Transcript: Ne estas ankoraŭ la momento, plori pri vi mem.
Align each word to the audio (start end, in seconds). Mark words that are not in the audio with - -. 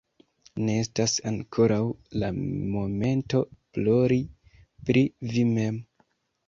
Ne 0.61 0.77
estas 0.83 1.13
ankoraŭ 1.31 1.79
la 2.23 2.31
momento, 2.39 3.43
plori 3.79 4.21
pri 4.89 5.07
vi 5.35 5.47
mem. 5.57 5.81